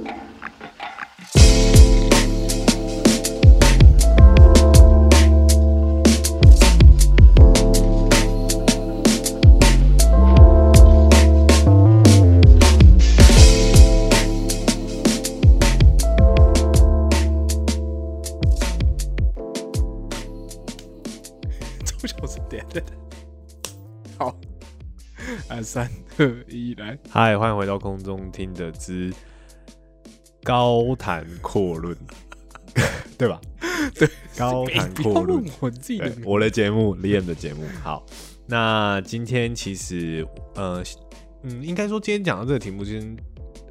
[25.62, 29.12] 三二一，来，嗨，欢迎回到空中听的之
[30.42, 31.96] 高谈阔论，
[33.18, 33.40] 对吧？
[33.94, 37.64] 对， 高谈阔论论，我自己的对，我的节目，Liam 的节目。
[37.82, 38.04] 好，
[38.46, 40.82] 那今天其实，呃，
[41.42, 43.16] 嗯，应该说今天讲到这个题目，其实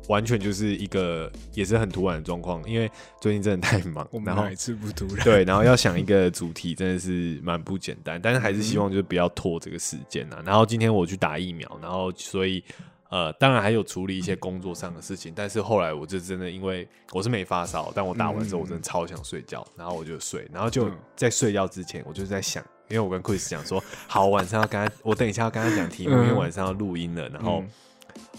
[0.07, 2.89] 完全就是一个也是很突然的状况，因为
[3.21, 5.23] 最近真的太忙我，们然后哪一次不突然？
[5.23, 10.41] 对，然后要想一个主题真的是蛮不简单，但是还是希望就是不要拖这个时间啊。
[10.45, 12.63] 然后今天我去打疫苗，然后所以
[13.09, 20.97] 呃，当然还有处理一些工作上的事情，但是后来我就真的因为我是没发烧，但我打完之后我真的超想睡觉，然后我就睡，然后就嗯。
[21.15, 26.35] 在睡觉之前，我就在想，因为我跟 Chris 讲说，好，晚上要跟他，我等一下要跟他讲题目，因为嗯。
[26.37, 27.61] 晚上要录音了，然后。
[27.61, 27.69] 嗯。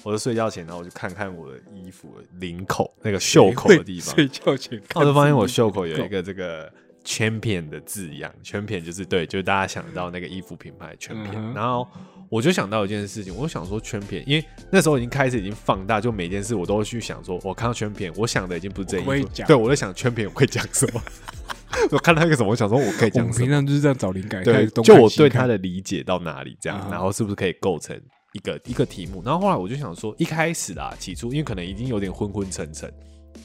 [0.02, 6.70] 我就睡觉前，然后我就看看我的衣服的领口那个袖口的地方， 睡觉前我就发现我袖口有一个这个
[7.04, 11.86] champion 的字样，champion 就是对，就是大家想到那个衣服品牌 champion，、嗯然后
[12.30, 21.02] 我就想到一件事情，我就想说 champion，因为那时候已经开始已经放大，就每件事我都会去想说，我看到 champion，我想的已经不是这衣服，我可不可以讲对我在想 champion 我会讲什么，
[21.90, 28.00] 我看到一个什么，我想说我可以我们讲什么，平常就是这样找灵感，对始，东就我对他的理解到哪里这样，然后是不是可以构成
[28.32, 29.20] 一个一个题目？
[29.24, 32.88] 然后后来我就想说，一开始啦，起初因为可能已经有点昏昏沉沉，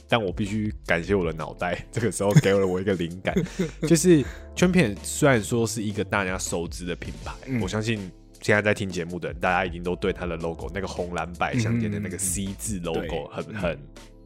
[0.08, 3.34] 但我必须感谢我的脑袋，这个时候给了我一个灵感，
[3.88, 4.24] 就是
[4.56, 8.12] 圈片虽然说是一个大家熟知的品牌，嗯我相信。
[8.46, 13.80] 现在在听节目的人，大家已经都对它的 logo 那个红蓝白相间的那个 C 字 logo 对很很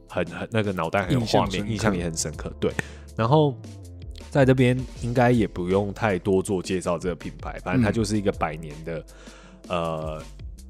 [0.09, 2.52] 很很那个脑袋很有画面，印象也很深刻。
[2.59, 2.70] 对，
[3.16, 3.56] 然后
[4.30, 9.05] 在这边应该也不用太多做介绍这个品牌，反正它嗯就是一个百年的
[9.70, 10.22] 呃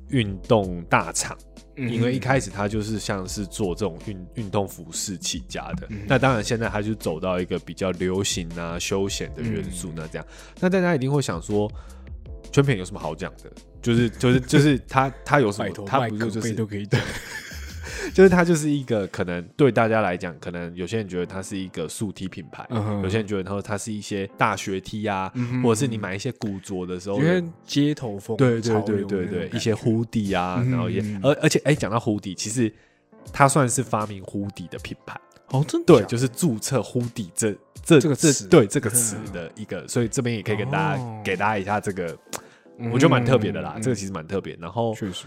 [0.09, 1.35] 运动大厂。
[1.75, 6.00] 嗯因为一开始它就是像是做这种运运动服饰起家的，嗯。
[6.07, 9.72] 那当然现在它就走到一个比较流行啊、休闲的元嗯。
[9.72, 10.28] 素，那这样，
[10.59, 11.72] 那大家一定会想说，
[12.51, 13.51] 圈片有什么好讲的？
[13.81, 15.73] 就是就是就是 他他有什么拜？
[15.73, 16.99] 托，它不是就是都可以讲，
[18.13, 32.71] 就是它就是一个可能对大家来讲，可能有些人觉得它是一个速梯品牌，嗯有些人觉得它它是一些大学梯啊，嗯或者是你买一些古着的时候因的，为街头风，对对潮对对对，一些觉 hoodie 啊，嗯然后也嗯而而且哎，讲到 hoodie，其实
[33.31, 35.19] 它算是发明 hoodie 的品牌，
[35.51, 38.47] 哦，真的对，就是注册 hoodie 这这这个词。
[38.47, 41.21] 对这个词嗯的一个，所以这边也可以跟大家哦。
[41.23, 42.17] 给大家一下这个，
[42.77, 42.91] 嗯。
[42.91, 43.81] 我觉得蛮特别的啦，嗯。
[43.81, 44.55] 这个其实蛮特别。
[44.59, 45.25] 然后确实。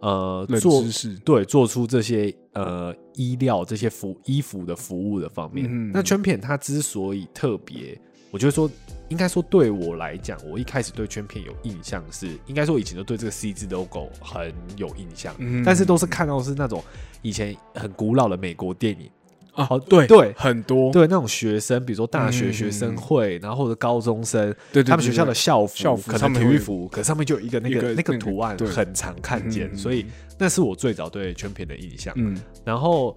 [0.00, 0.84] 呃，冷做，
[1.24, 5.90] 对做出这些呃衣料、这些服衣服的服务的方面，嗯。
[5.94, 7.98] 那圈片它之所以特别，
[8.30, 8.70] 我觉得说
[9.08, 15.62] 应该说对我来讲，我一开始对圈片有印象是，应该说以前就对这个 C 字 logo 很有印象，嗯。
[15.64, 16.84] 但是都是看到是那种
[17.22, 19.10] 以前很古老的美国电影。
[19.54, 30.06] 啊好，对对很多，对那种学生，比如说大学嗯学生会，然后或者高中生，对对，他们学校的校服，校服可能体育服，可上面就有一个那个那个那个图案，对很常看见，嗯所以
[30.38, 32.12] 那是我最早对圈品的印象。
[32.16, 33.16] 嗯然后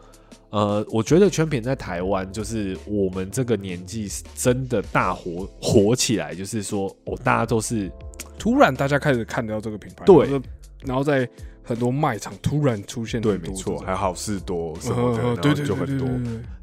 [0.49, 7.91] 呃，我觉得圈品在台湾，就是我们这个年纪是真的大火火起来，就是说，哦，大家都是
[8.37, 10.41] 突然大家开始看到这个品牌，对然后
[10.85, 11.27] 然后在
[11.67, 16.07] 很多卖场突然出现对，没错，还有好事多什么的，嗯然后对对对就很多。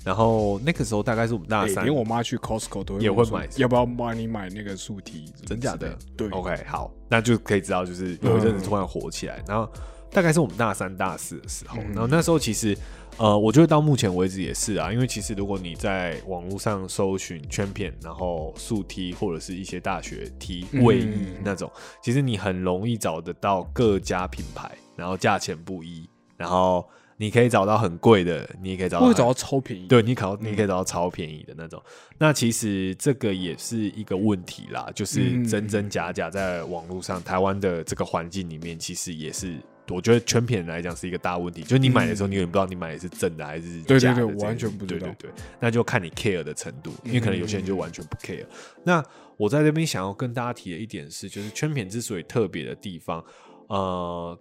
[0.03, 5.27] 然后那个时候大概是我们大哎三连我妈去 Costco 都也会买要不要帮你买那个树梯？
[5.45, 5.97] 真假的？
[6.17, 9.71] 对，OK，好，那就可以知道，就是有一阵子突然火起来，然后
[10.11, 11.93] 大概是我们大三、大四的时候，嗯。
[11.93, 12.77] 然后那时候其实，
[13.17, 20.83] 呃，我觉得到目前为止也是啊，因为其实如果你在网络上搜寻圈片，然后速梯或者是一些大学梯、嗯。
[20.85, 21.71] 卫衣那种，
[22.03, 29.87] 其实你很容易找得到各家品牌，然后价钱不一，然后你可以找到很贵的，你也可以找到会找到超便宜。
[29.87, 31.82] 对你考，你可以找到超便宜的那种。
[32.19, 39.56] 那其实这个也是一个问题啦，就是嗯真真假假在网络上，台湾的这个环境里面，其实也是。
[39.91, 45.31] 我觉得圈片来讲是一个大问题，就是你买的时候，你永远不知道你买的是真的还是对对假的这件事对完全不知道对对对，
[45.61, 48.47] 那就看你 care 的程度，因为可能有些人就完全不 care。
[48.82, 49.05] 那
[49.37, 53.23] 我在这边想要跟大家提的一点是，就是圈片之所以特别的地方，
[53.67, 54.38] 呃，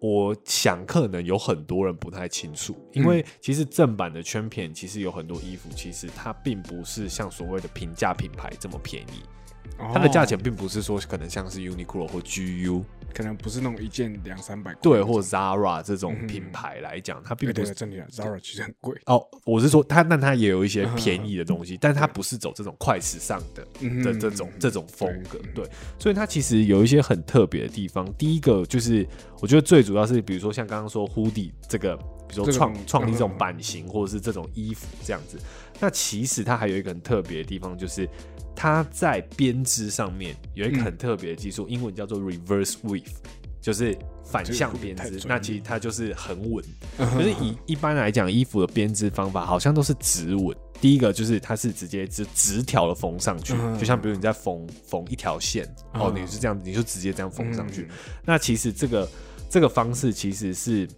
[0.00, 9.22] 我想可能有很多人不太清楚，因为其实正版的圈片其实有很多衣服，其实它并不是像所谓的平价品牌这么便宜，
[9.78, 12.82] 哦它的价钱并不是说可能像是 Uniqlo 或 GU
[13.14, 28.10] 可能不是那种一件两三百块对，或者 Zara 这种嗯品牌来讲，它并不是对真的，Zara 其实很贵，哦，我是说它，但它也有一些嗯便宜的东西，但它不是走这种快时尚的嗯的这种这种风格对，对，所以它其实有一些很特别的地方。
[28.14, 29.06] 第一个就是，
[29.40, 31.96] 我觉得最主要是，比如说像刚刚说 hoodie 这个，
[32.28, 35.38] 比如说创创立这种嗯版型，或者是这种衣服这样子。
[35.78, 38.06] 那其实它还有一个很特别的地方，就是
[38.54, 43.04] 它在编织上面有一个嗯很特别的技术，英文叫做 reverse weave，
[43.60, 45.20] 就是反向编织。
[45.26, 46.64] 那其实它就是很稳。
[46.98, 50.56] 可可是以一般来讲，衣服的编织方法好像都是直纹。
[50.80, 57.82] 第一个就是它是直接直直条的缝上去，嗯就像比如你在缝缝一条线，哦，嗯你是这样子，你就直接这样缝上去。
[57.82, 57.88] 嗯
[58.24, 59.08] 那其实这个
[59.50, 60.88] 这个方式其实是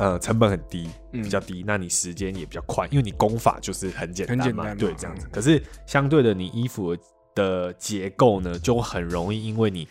[0.00, 1.22] 呃成本很低，嗯。
[1.22, 4.74] 比较低，那你时间也比较快，因为你工法就是很简单嘛，很简单嘛。
[4.74, 5.26] 对，这样子。
[5.26, 5.30] 嗯。
[5.30, 6.96] 可是相对的，你衣服
[7.34, 9.86] 的结构呢，就很容易因为你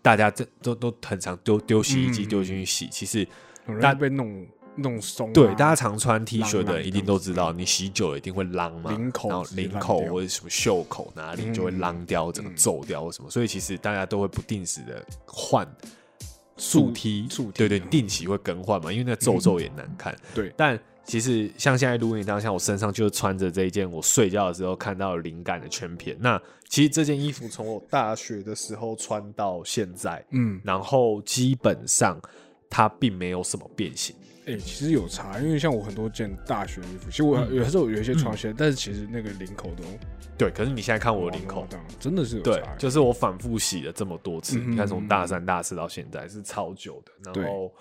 [0.00, 2.28] 大家这都都很常丢丢洗衣机嗯。
[2.28, 3.26] 丢进去洗，其实
[3.80, 4.46] 大家被弄
[4.76, 15.66] 弄松啊，对，大家常穿 T 恤的一定都知道，你洗久了一定会浪嘛，领口然后领口或者什么袖口哪里就会嗯啷掉，整个嗯皱掉或什么，所以其实大家都会不定时的换
[16.58, 20.14] 素素 T，素 T 对对，嗯定期会更换嘛，因为那皱皱也难看。
[20.34, 26.14] 对但其实像现在录音当下，我身上就穿着这一件我睡觉的时候看到灵感的全片。
[26.20, 26.38] 那
[26.68, 32.20] 其实这件衣服从我大学的时候穿到现在，嗯，然后基本上
[32.68, 34.14] 它并没有什么变形。
[34.48, 37.54] 哎、其实有差，因为像我很多件大学衣服，其实我嗯。
[37.54, 39.84] 有的时候有一些穿起来，但是其实那个领口都
[40.36, 41.66] 对，可是你现在看我的领口
[42.00, 47.32] 真的是有对差，，就是我反复洗了这么多次，嗯你看从大三、大四到现在是超久的。
[47.32, 47.72] 然后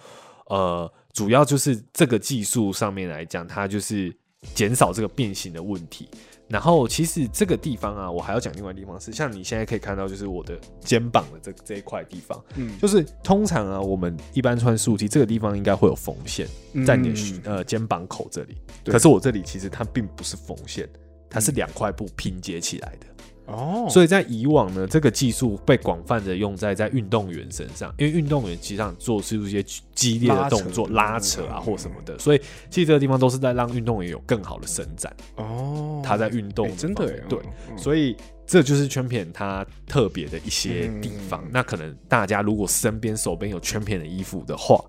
[0.48, 4.16] 呃，主要就是这个技术上面来讲，它就是
[4.54, 6.10] 减少这个变形的问题。
[6.50, 16.48] 然后其实这个地方啊，我还要讲另外地方是，像你现在可以看到，就是我的肩膀的这这一块地方，嗯，就是通常啊，我们一般穿素 T 这个地方应该会有缝线
[16.86, 18.56] 在你的嗯呃肩膀口这里，
[18.86, 20.88] 可是我这里其实它并不是缝线，
[21.30, 21.56] 它是嗯。
[21.56, 23.08] 两块布拼接起来的。
[23.48, 29.64] 哦，所以在以往呢，这个技术被广泛的用在在运动员身上，因为运动员其实上做是一些
[29.96, 31.46] 激烈的动作、拉扯。
[31.46, 35.14] 啊嗯或什么的，所以其实这个地方都是在让运动员有更好的伸展。
[35.38, 37.40] 哦，他在运动真的对，
[37.70, 38.16] 嗯所以
[38.46, 41.42] 这就是圈片它特别的一些地方。
[41.46, 41.50] 嗯。
[41.52, 44.80] 那可能大家如果身边手边有圈片的衣服的话，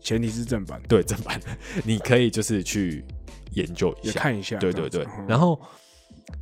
[0.00, 1.40] 前提是正版，对正版，
[1.84, 3.04] 你可以就是去
[3.52, 4.20] 研究一下。
[4.20, 5.06] 看一下，对对对。
[5.28, 5.60] 然后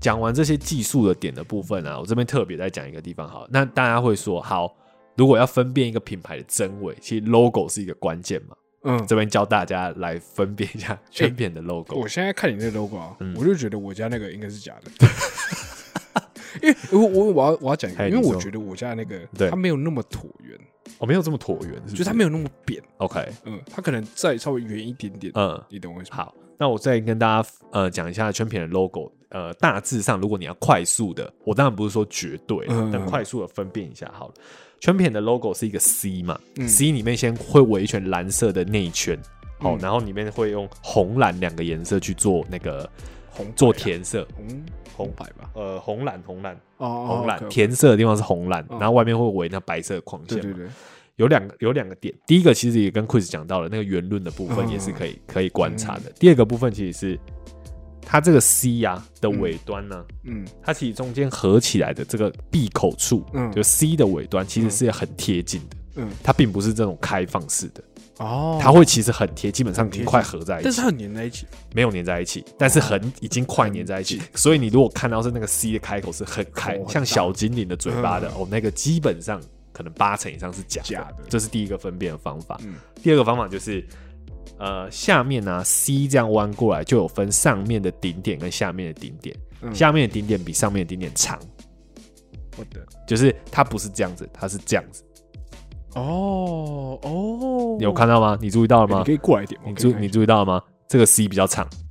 [0.01, 4.75] 讲完这些技术的点的部分啊，我这边特别再讲一个地方好了，那大家会说，好，
[5.17, 8.57] 如果要分辨一个品牌的真伪，其实 logo 是一个关键嘛。
[8.87, 11.97] 嗯，这边教大家来分辨一下圈片的 logo。
[11.97, 15.09] 我现在看你那个 logo 啊，嗯我就觉得我家那个应该是假的。
[16.63, 20.59] 因为我我我要我要讲一个，因为我觉得我家那个对它没有那么椭圆，
[20.99, 23.27] 哦、没有这么椭圆，就是它没有那么扁，OK。
[23.45, 26.19] 嗯，它可能再稍微圆一点点，嗯，你懂我意思吗？
[26.19, 29.11] 好，那我再跟大家呃讲一下圈片的 logo。
[29.31, 34.35] 呃，大致上，如果你要快速的，我当然不是说绝对，嗯但快速的分辨一下好了。
[34.79, 39.19] 圈片的 logo 是一个 C 嘛、嗯 c 里面先会围一圈蓝色的内圈，
[39.59, 42.89] 好，嗯然后里面会用红蓝两个颜色去做那个
[43.29, 44.65] 红做填色，红
[44.97, 50.43] 红白吧，呃，红蓝红蓝哦，红蓝，填色的地方是红蓝，嗯然后外面会围那白色的框线嘛。
[50.45, 50.73] 对对对，
[51.17, 56.11] 有两个有两个点，第一个其实也跟 Quiz 讲到了，那个圆润的部分嗯也是可以、可以观察的。
[56.19, 57.21] 第二个部分其实是
[58.03, 60.45] 它这个 C 呀、的尾端呢，嗯。
[60.63, 63.51] 它其实中间合起来的这个闭口处，嗯。
[63.53, 67.85] 就 C 的尾端其实是很贴近的，嗯，它并不是这种开放式的，
[68.19, 70.65] 哦，它会其实很贴，基本上已经很贴近快合在一起。
[70.65, 74.21] 但是它，很粘在一起，没有粘在一起，但是很已经快粘在一起。
[74.35, 78.43] 所以你如果看到是那个 C 的开口是很开像小精灵的嘴巴的、嗯。
[78.43, 79.41] 哦，那个基本上
[79.75, 82.59] 可能八成以上是假的，假的这是第一个分辨的方法。
[82.65, 83.87] 嗯第二个方法就是，
[84.59, 91.39] 呃，下面呢、C 这样弯过来就有分上面的顶点跟下面的顶点，嗯，下面的顶点比上面的顶点长，
[92.57, 95.05] 我的就是它不是这样子，它是这样子。
[95.97, 98.39] 哦哦，你有看到吗？
[98.41, 99.13] 你注意到了吗欸你可？
[99.13, 99.67] 以过来一点吗？
[99.69, 100.63] 你注你注意到了吗？
[100.89, 101.84] 这个 C 比较长，哎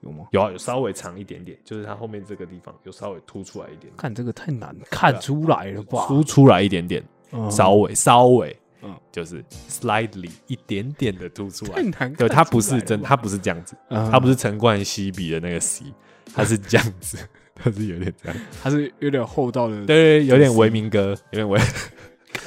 [0.00, 0.26] 有吗？
[0.30, 6.06] 有啊，有稍微长一点点，就是它后面这个地方有稍微凸出来一点点，看这个太难看出来了吧？
[6.06, 7.02] 凸出来一点点，
[7.32, 11.72] 嗯稍微稍微，嗯就是 slightly 一点点的凸出来。
[11.72, 15.84] 太难，对，它不是真，它不是这样子，嗯它不是陈冠希比的那个 C，
[16.32, 17.18] 它是这样子，
[17.54, 21.58] 它是有点这样，它是有点厚道的，对，有点维明哥，有点维，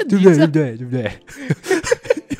[0.08, 0.38] 对不对？
[0.38, 0.77] 对不对？
[0.77, 1.12] 对不对？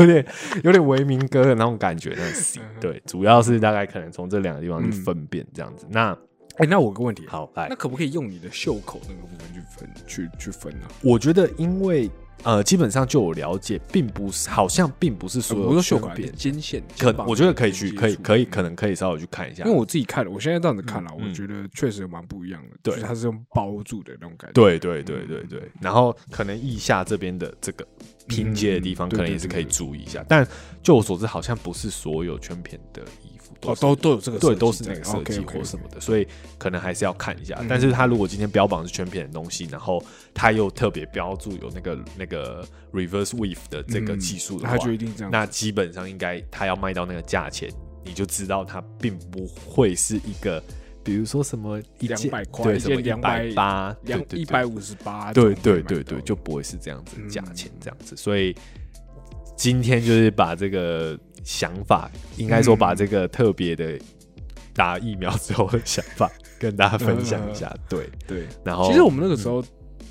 [0.02, 0.26] 有点
[0.64, 5.04] 有点维民哥的那种感觉，那个 C，嗯对，主要是大概可能从这两个地方去嗯。
[5.04, 5.86] 分辨这样子。
[5.90, 6.18] 那
[6.58, 7.68] 哎、那我有个问题，好，来。
[7.70, 12.10] 那，可不可以用你的袖口那个部分去分去去分呢、我觉得因为
[12.44, 22.78] 呃，基本上就我了解，并不是好像并不是呃所有我说袖口啊圈边，肩线，可我觉得可以去，可以可以可能可以稍微去看一下，因为我自己看了，我现在这样子看了，嗯我觉得确实蛮不一样的。
[22.82, 24.54] 对它是用包住的那种感觉。
[24.54, 27.86] 对对对对对，然后可能腋下这边的这个
[28.28, 30.24] 拼接的地方，嗯可能也是可以注意一下。
[30.28, 30.48] 但
[30.82, 33.04] 就我所知，好像不是所有圈片的
[33.64, 36.28] 哦，是都都有这个对，都是那个设计或什么的，所以
[36.58, 37.56] 可能还是要看一下。
[37.60, 40.04] 嗯但是他如果今天标榜是全片的东西，然后
[40.34, 45.32] 他又特别标注有那个那个 reverse weave 的这个嗯技术的话，它就一定这样。
[45.32, 47.72] 那基本上应该他要卖到那个价钱，
[48.04, 50.62] 你就知道它并不会是一个，
[51.04, 58.18] 比如说什么一件200块对，什么两百八，两对一百，五十八，对对对对，就不会是这样子的价钱嗯这样子。
[58.18, 58.56] 所以
[59.56, 64.00] 今天就是把这个想法，应该说把这个特别的
[64.74, 67.74] 打疫苗之后的想法跟大家分享一下。
[67.90, 68.48] 对，对。
[68.64, 69.64] 然后其实我们那个时候，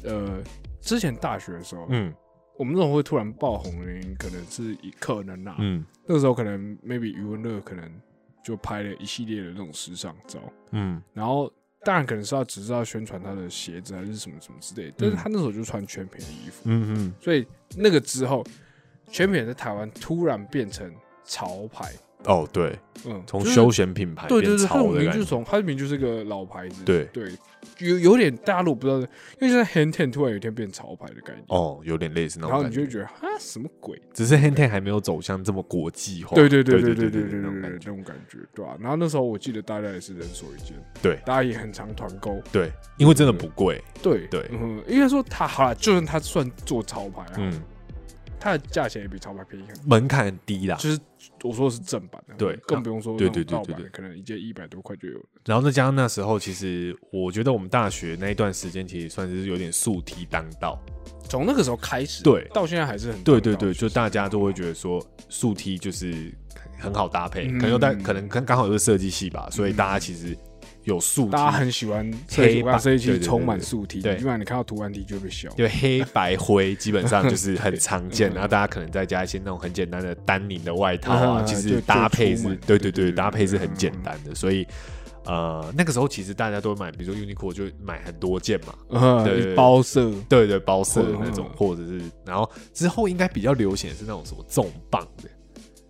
[0.04, 0.42] 呃，
[0.80, 2.12] 之前大学的时候，嗯。
[2.58, 5.82] 我们那种会突然爆红的原因，可能是以可能啊，嗯。
[6.06, 7.90] 那个时候可能 maybe 余文乐可能
[8.44, 10.38] 就拍了一系列的那种时尚照，
[10.72, 11.02] 嗯。
[11.14, 11.50] 然后
[11.87, 17.46] 当然可能是要只是要宣传他的鞋子还是什么什么之类的，但是他那时候就穿全品的衣服，嗯嗯，所以
[17.78, 18.44] 那个之后，
[19.10, 20.92] 全品在台湾突然变成
[21.30, 21.92] 潮牌。
[22.26, 26.84] 哦对嗯从休闲品牌变潮的名就是从嗨名就是个老牌子。
[26.84, 27.04] 对。
[27.06, 27.32] 对
[27.78, 28.99] 有有点大陆不知道
[29.40, 31.42] 因为现在 hinton 突然有一天变潮牌的概念。
[31.49, 32.99] 哦有点类似那种感觉就觉。
[32.99, 33.99] 得啊什么鬼？
[34.12, 36.34] 只是 hinton 还没有走向这么国际化。
[36.34, 38.38] 对对对对对对对这种感觉。
[38.54, 41.18] 对吧然后那时候我记得大家也是人手一件对。
[41.25, 44.46] 大家也很常团购对因为真的不贵对对。
[44.52, 47.62] 嗯应该说他好了就算他算做潮牌嗯。
[48.40, 49.85] 它的价钱也比潮牌便宜很多。
[49.87, 50.76] 门槛很低啦。
[50.76, 50.99] 就是
[51.44, 55.25] 我说的是正版的，对更不用说对对对对对可能一件一百多块就有了。
[55.44, 60.78] 然后再加上那时候，其实我觉得我们大学那一段时间，其实算是有点速梯当道。
[61.28, 66.35] 从那个时候开始，对到现在还是很对对对，就大家都会觉得说速梯就是
[66.78, 70.37] 很好搭配，嗯可能又在可能刚刚好又是设计系吧，所以大家其实
[70.84, 74.16] 有速踢，大家很喜欢黑白设计对对对充满素体对。
[74.16, 75.50] 基本上你看到图案 T 就会被笑。
[75.56, 84.66] 对黑白灰基本上就是很常见，嗯 然后大家可能再加一些那种很简单的单宁的外套啊，嗯其实搭配是对对对，搭配是很嗯简单的，所以
[85.26, 88.75] 呃那个时候其实大家都会买，比如说 Uniqlo 就买很多件嘛，
[89.54, 95.28] 包色，对对，包色的那种嗯，或者是然后之后应该比较流行的是那种什么重磅的，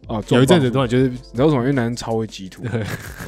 [0.08, 1.62] 哦，有一阵子突然就是你知道为什么？
[1.62, 2.62] 因为男人超会集图，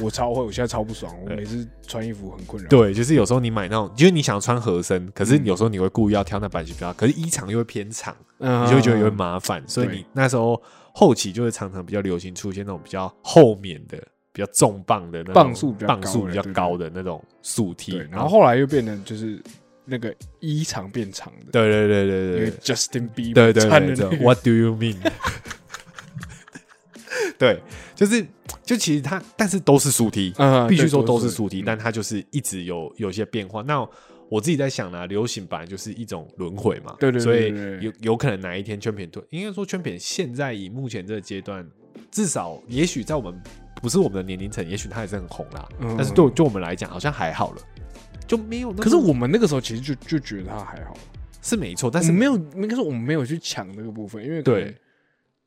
[0.01, 2.67] 我超会，我现在超不爽，我对每次穿衣服很困扰。
[2.69, 10.61] 对，就是有时候你买那种，就是你想穿合身，可是嗯有时候你会故意要挑那版型比较，可是衣长又会偏长，嗯，你就会觉得有点麻烦，所以你那时候
[10.93, 13.97] 后期就会常常比较流行出现那种比较后面的、
[14.33, 19.41] 比较重磅的那种磅数比较高的磅数比较高的那种速 T，然后后来又变成就是
[19.85, 24.97] 那个衣长变长的，对对对因对为对 Justin Bieber 对对对对穿的那个，What do you mean？
[27.37, 27.59] 对，
[27.95, 28.25] 就是
[28.63, 33.61] 就其实它，但是都是速梯嗯必须说都是速 T，嗯但它就是一直有有一些变化。
[33.63, 33.87] 那
[34.29, 41.63] 我自己在想呢，流行本来就是一种轮回嘛，对对对所以有有可能哪一天圈片对，应该说圈片现在以目前这个阶段，
[42.09, 43.39] 至少也许在我们
[43.81, 47.61] 不是我们的年龄层，也许它也是很红啦，嗯但是对就我们来讲，好像还好了，
[48.25, 48.73] 就没有。
[48.73, 50.97] 可是我们那个时候其实就就觉得他还好，
[51.41, 54.75] 是没错，但是没有，应该说我们没有去抢那个部分，因为对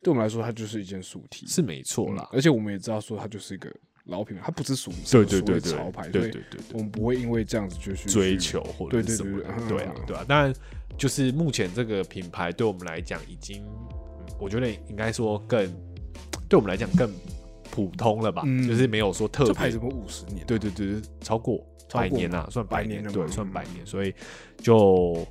[0.07, 3.69] 对我们来说，它就是一件素 T，是没错嗯啦，而且我们也知道说它就是一个
[4.05, 10.25] 老品牌，它不是属于对对对对潮牌，对对对对我们不会因为这样子就去追求或者是什么的，对啊嗯对啊。
[10.29, 10.55] 当然，
[10.97, 15.67] 就是目前这个品牌对我们来讲，已经，嗯我觉得应该说更
[16.49, 17.13] 对我们来讲更
[17.73, 21.61] 普通了吧，嗯就是没有说特别这牌子，不五十年，对对对，对超过
[21.91, 24.15] 百年啊，算百年，对，算百年，所以
[24.59, 25.27] 就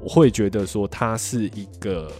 [0.00, 2.10] 我会觉得说它是一个。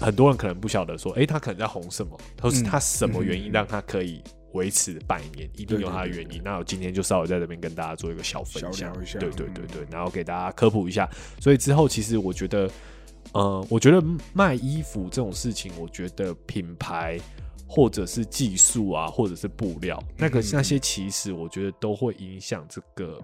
[0.00, 6.40] 很多人可能不晓得说，诶，他可能在红什么，或是嗯他什么原因嗯让他可以维持百年，一定有他的原因。
[6.42, 11.08] 那我今天就稍微在这边跟大家做一个小分享一下对对对嗯对，然后给大家科普一下。
[11.38, 12.70] 所以之后其实我觉得，
[13.32, 14.02] 呃，我觉得
[14.32, 17.18] 卖衣服这种事情，我觉得品牌
[17.68, 23.20] 或者是技术啊，或者是布料，那个嗯那些其实我觉得都会影响这个。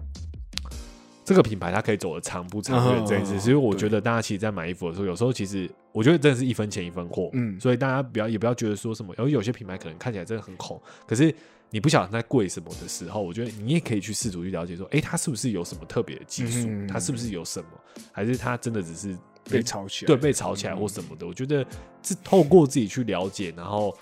[1.27, 11.35] 这个品牌它可以走得长不长远这件事，嗯所以我对觉得大家其实，在买衣服的时候，有时候其实我觉得真的是一分钱一分货，嗯所以大家不要也不要觉得说什么，有有些品牌可能看起来真的很红，可是
[11.69, 16.65] 你不晓得它贵什么的时候，我觉得你也可以去试图去了解说，哎，它是不是有什么特别的技术？
[16.69, 17.67] 嗯它是不是有什么？
[18.13, 19.13] 还是它真的只是
[19.49, 21.27] 被炒起来，对被炒起来嗯或什么的？
[21.27, 21.65] 我觉得
[22.01, 23.93] 是透过自己去了解，然后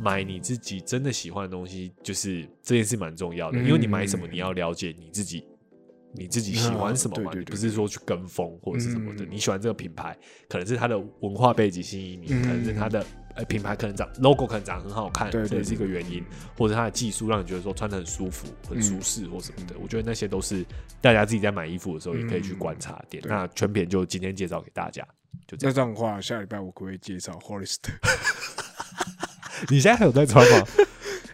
[0.00, 3.58] 买你自己真的喜欢的东西，就是这件事蛮重要的。
[3.58, 5.44] 嗯因为你买什么，你要了解你自己，
[6.14, 9.24] 你自己喜欢什么嘛，啊对对对不是说去跟风或者是什么的。
[9.24, 10.16] 嗯你喜欢这个品牌，
[10.48, 13.04] 可能是它的文化背景吸引你，嗯可能是它的。
[13.34, 16.22] 呃，品牌可能长 logo 可能长得很好看，这也是一个原因，
[16.54, 19.74] 或者它的技术让你觉得说穿的很舒服、很嗯舒适或什么的。
[19.80, 20.62] 我觉得那些都是
[21.00, 23.24] 大家自己在买衣服的时候也可以去观察点。
[23.26, 25.02] 那全品就今天介绍给大家，
[25.46, 25.70] 就这样。
[25.70, 27.94] 那这样的话，下礼拜我可不可以介绍 Hollister？
[29.70, 30.66] 你现在还有在穿吗？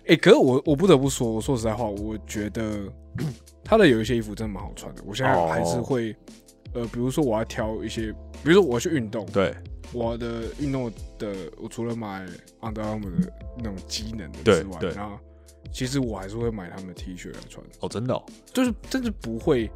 [0.08, 2.90] 哎、可是我我不得不说，我说实在话，我觉得
[3.62, 5.02] 他的有一些衣服真的蛮好穿的。
[5.06, 6.16] 我现在哦还是会，
[6.72, 8.10] 呃，比如说我要挑一些，
[8.42, 9.54] 比如说我要去运动，对。
[9.90, 12.26] 我的运动的，我除了买
[12.60, 14.92] Under Armour 的那种机能的之外，对。
[14.92, 15.18] 然后
[15.72, 18.22] 其实我还是会买他们的 T 恤来穿，哦，真的哦，
[18.52, 19.70] 就是真是不会，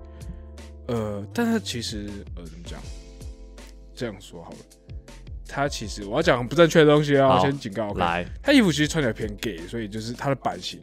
[0.88, 2.78] 呃，但是其实呃怎么讲？
[3.94, 4.56] 这样说好了，
[5.52, 10.80] 他其实我要讲很不正确的东西啊，我先警告来，他衣服其实穿起来偏 gay，所以就是他的版型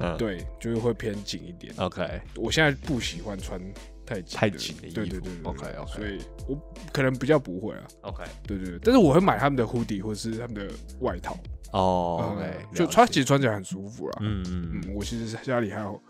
[0.00, 1.72] 嗯，对就是会偏紧一点。
[1.76, 3.60] ，OK，我现在不喜欢穿
[4.04, 4.94] 太紧太紧的衣服。
[4.96, 5.92] 对对对对对 OK，OK。
[5.92, 6.58] 所以我
[6.92, 7.82] 可能比较不会啊。
[8.00, 10.66] OK，对对对，但是我会买他们的 hoodie 或是他们的
[11.00, 11.36] 外套，
[11.72, 14.18] 哦嗯，OK，就穿其实穿起来很舒服啦。
[14.22, 14.80] 嗯嗯。
[14.82, 16.02] 嗯，我其实家里还有，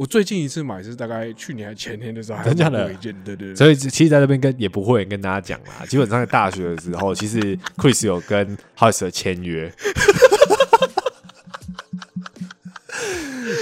[0.00, 2.78] 我最近一次买是大概去年还前年的时候，还真假的？
[2.78, 5.84] 买过一件，对对对，所以其实在这边跟也不会跟大家讲啦。
[5.86, 9.70] 基本上在大学的时候，其实 Chris 有跟 House 签约，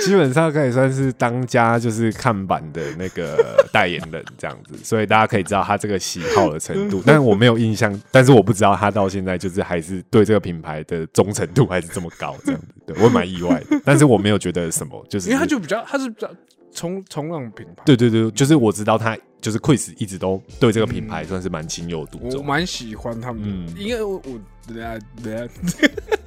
[0.08, 7.02] 基本上可以算是当家就是看板的那个代言人这样子，所以大家可以知道他这个喜好的程度。
[7.06, 13.80] 但是我没有印象，但是我不知道他到现在就是还是对这个品牌的忠诚度还是这么高这样子，对我蛮意外的。
[13.84, 16.30] 但是我没有觉得什么，就是因为他就比较，他是比较
[16.72, 25.46] 冲冲浪品牌，对对对，就是我知道他就是 Quiz 一直都对这个品牌算是蛮情有独钟，我蛮喜欢他们的，嗯因为我我等下等下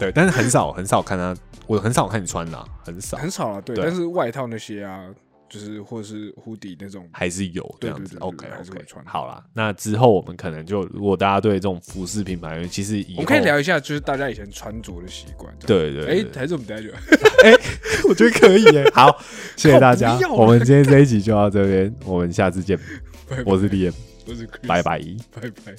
[0.01, 1.35] 对，但是很少很少看他，
[1.67, 3.85] 我很少看你穿啦，很少，很少啊，对，对。
[3.85, 5.05] 但是外套那些啊，
[5.47, 9.05] 就是或者是 hoodie 那种，还是有这对样子，OK 还是会 OK，穿。
[9.05, 15.53] 好啦，那之后我们可能就如果大家对这种服饰品牌，其实我们可以，聊一下，就是大家以前穿着的习惯。
[15.67, 16.89] 对对哎，对，还是我们等下就
[18.09, 19.15] 我觉得可以耶，好，
[19.55, 22.75] 谢谢大家我们今天这一集就到这边，我们下次见，
[23.29, 23.43] 拜拜。
[23.45, 23.93] 我是 Liam，
[24.27, 24.99] 我是 Chris，拜拜。
[25.39, 25.75] 拜拜。